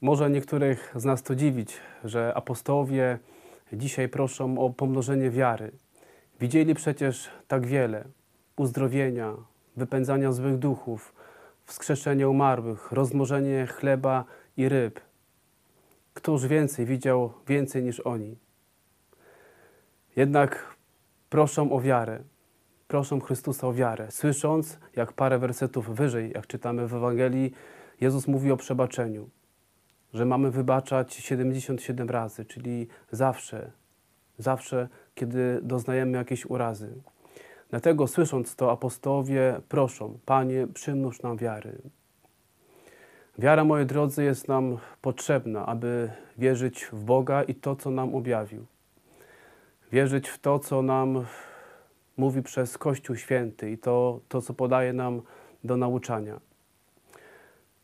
Może 0.00 0.30
niektórych 0.30 0.92
z 0.96 1.04
nas 1.04 1.22
to 1.22 1.34
dziwić, 1.34 1.76
że 2.04 2.34
apostołowie 2.34 3.18
dzisiaj 3.72 4.08
proszą 4.08 4.58
o 4.58 4.70
pomnożenie 4.70 5.30
wiary. 5.30 5.72
Widzieli 6.40 6.74
przecież 6.74 7.30
tak 7.48 7.66
wiele 7.66 8.04
uzdrowienia, 8.56 9.34
wypędzania 9.76 10.32
złych 10.32 10.58
duchów, 10.58 11.14
wskrzeszenie 11.64 12.28
umarłych, 12.28 12.92
rozmnożenie 12.92 13.66
chleba 13.66 14.24
i 14.56 14.68
ryb. 14.68 15.00
Któż 16.14 16.46
więcej 16.46 16.86
widział 16.86 17.32
więcej 17.48 17.82
niż 17.82 18.00
oni? 18.00 18.36
Jednak 20.16 20.76
proszą 21.30 21.72
o 21.72 21.80
wiarę, 21.80 22.22
proszą 22.88 23.20
Chrystusa 23.20 23.66
o 23.66 23.72
wiarę, 23.72 24.10
słysząc, 24.10 24.78
jak 24.96 25.12
parę 25.12 25.38
wersetów 25.38 25.94
wyżej, 25.94 26.32
jak 26.34 26.46
czytamy 26.46 26.86
w 26.86 26.94
Ewangelii, 26.94 27.52
Jezus 28.00 28.28
mówi 28.28 28.52
o 28.52 28.56
przebaczeniu, 28.56 29.30
że 30.14 30.24
mamy 30.24 30.50
wybaczać 30.50 31.14
77 31.14 32.10
razy, 32.10 32.44
czyli 32.44 32.88
zawsze, 33.10 33.70
zawsze, 34.38 34.88
kiedy 35.14 35.60
doznajemy 35.62 36.18
jakiejś 36.18 36.46
urazy. 36.46 36.94
Dlatego 37.70 38.06
słysząc 38.06 38.56
to, 38.56 38.72
apostołowie 38.72 39.60
proszą, 39.68 40.18
Panie, 40.26 40.66
przymnóż 40.74 41.22
nam 41.22 41.36
wiary. 41.36 41.78
Wiara, 43.38 43.64
moi 43.64 43.86
drodzy, 43.86 44.24
jest 44.24 44.48
nam 44.48 44.78
potrzebna, 45.02 45.66
aby 45.66 46.10
wierzyć 46.38 46.84
w 46.92 47.04
Boga 47.04 47.42
i 47.42 47.54
to, 47.54 47.76
co 47.76 47.90
nam 47.90 48.14
objawił. 48.14 48.66
Wierzyć 49.92 50.28
w 50.28 50.38
to, 50.38 50.58
co 50.58 50.82
nam 50.82 51.24
mówi 52.16 52.42
przez 52.42 52.78
Kościół 52.78 53.16
Święty 53.16 53.70
i 53.70 53.78
to, 53.78 54.20
to 54.28 54.42
co 54.42 54.54
podaje 54.54 54.92
nam 54.92 55.22
do 55.64 55.76
nauczania. 55.76 56.40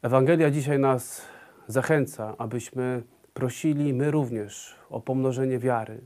Ewangelia 0.03 0.51
dzisiaj 0.51 0.79
nas 0.79 1.23
zachęca, 1.67 2.35
abyśmy 2.39 3.03
prosili 3.35 3.95
my 3.95 4.11
również 4.11 4.77
o 4.91 5.01
pomnożenie 5.01 5.59
wiary. 5.59 6.01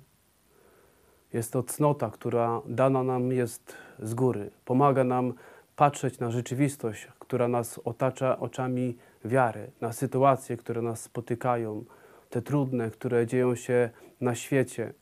Jest 1.32 1.52
to 1.52 1.62
cnota, 1.62 2.10
która 2.10 2.62
dana 2.66 3.02
nam 3.02 3.32
jest 3.32 3.76
z 3.98 4.14
góry. 4.14 4.50
Pomaga 4.64 5.04
nam 5.04 5.34
patrzeć 5.76 6.18
na 6.18 6.30
rzeczywistość, 6.30 7.08
która 7.18 7.48
nas 7.48 7.80
otacza 7.84 8.38
oczami 8.38 8.96
wiary, 9.24 9.70
na 9.80 9.92
sytuacje, 9.92 10.56
które 10.56 10.82
nas 10.82 11.02
spotykają, 11.02 11.84
te 12.30 12.42
trudne, 12.42 12.90
które 12.90 13.26
dzieją 13.26 13.54
się 13.54 13.90
na 14.20 14.34
świecie. 14.34 14.92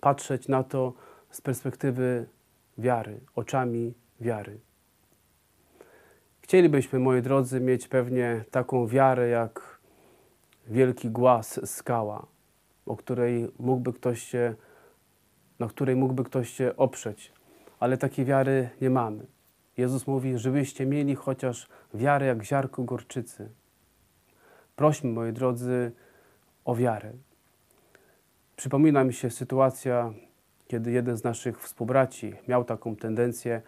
Patrzeć 0.00 0.48
na 0.48 0.62
to 0.62 0.92
z 1.30 1.40
perspektywy 1.40 2.26
wiary, 2.78 3.20
oczami 3.34 3.94
wiary. 4.20 4.60
Chcielibyśmy, 6.50 6.98
moi 6.98 7.22
drodzy, 7.22 7.60
mieć 7.60 7.88
pewnie 7.88 8.44
taką 8.50 8.86
wiarę 8.86 9.28
jak 9.28 9.78
wielki 10.66 11.10
głaz, 11.10 11.60
skała, 11.64 12.26
o 12.86 12.96
której 12.96 13.52
mógłby 13.58 13.92
ktoś 13.92 14.22
się, 14.22 14.54
na 15.58 15.68
której 15.68 15.96
mógłby 15.96 16.24
ktoś 16.24 16.50
się 16.50 16.76
oprzeć, 16.76 17.32
ale 17.80 17.96
takiej 17.96 18.24
wiary 18.24 18.68
nie 18.80 18.90
mamy. 18.90 19.26
Jezus 19.76 20.06
mówi, 20.06 20.38
żebyście 20.38 20.86
mieli 20.86 21.14
chociaż 21.14 21.68
wiarę 21.94 22.26
jak 22.26 22.42
ziarko 22.42 22.82
gorczycy. 22.82 23.50
Prośmy, 24.76 25.12
moi 25.12 25.32
drodzy, 25.32 25.92
o 26.64 26.74
wiarę. 26.74 27.12
Przypomina 28.56 29.04
mi 29.04 29.12
się 29.12 29.30
sytuacja, 29.30 30.12
kiedy 30.68 30.90
jeden 30.90 31.16
z 31.16 31.24
naszych 31.24 31.62
współbraci 31.62 32.34
miał 32.48 32.64
taką 32.64 32.96
tendencję 32.96 33.62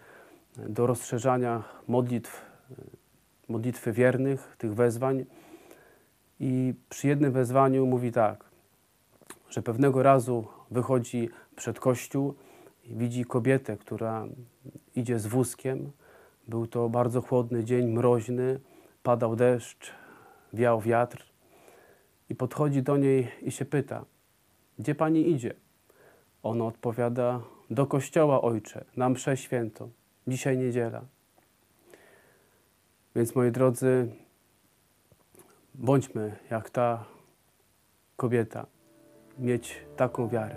do 0.57 0.87
rozszerzania 0.87 1.63
modlitw, 1.87 2.52
modlitwy 3.53 3.91
wiernych, 3.91 4.55
tych 4.57 4.75
wezwań. 4.75 5.25
I 6.39 6.73
przy 6.89 7.07
jednym 7.07 7.31
wezwaniu 7.31 7.85
mówi 7.85 8.11
tak, 8.11 8.43
że 9.49 9.61
pewnego 9.61 10.03
razu 10.03 10.45
wychodzi 10.71 11.29
przed 11.55 11.79
kościół 11.79 12.33
i 12.83 12.95
widzi 12.95 13.25
kobietę, 13.25 13.77
która 13.77 14.25
idzie 14.95 15.19
z 15.19 15.27
wózkiem. 15.27 15.91
Był 16.47 16.67
to 16.67 16.89
bardzo 16.89 17.21
chłodny 17.21 17.63
dzień, 17.63 17.91
mroźny, 17.91 18.59
padał 19.03 19.35
deszcz, 19.35 19.91
wiał 20.53 20.81
wiatr. 20.81 21.25
I 22.29 22.35
podchodzi 22.35 22.83
do 22.83 22.97
niej 22.97 23.27
i 23.41 23.51
się 23.51 23.65
pyta, 23.65 24.05
gdzie 24.79 24.95
pani 24.95 25.31
idzie? 25.31 25.53
Ona 26.43 26.65
odpowiada, 26.65 27.41
do 27.69 27.85
kościoła, 27.85 28.41
ojcze, 28.41 28.85
na 28.97 29.09
mszę 29.09 29.37
świętą. 29.37 29.89
Dzisiaj 30.27 30.57
niedziela. 30.57 31.01
Więc 33.15 33.35
moi 33.35 33.51
drodzy, 33.51 34.11
bądźmy 35.75 36.35
jak 36.51 36.69
ta 36.69 37.05
kobieta, 38.15 38.65
mieć 39.37 39.85
taką 39.97 40.27
wiarę. 40.29 40.55